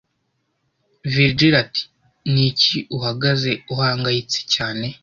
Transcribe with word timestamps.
Virgil 1.13 1.53
ati 1.63 1.83
Ni 2.31 2.41
iki 2.49 2.77
uhagaze 2.97 3.51
uhangayitse 3.73 4.39
cyane 4.53 4.85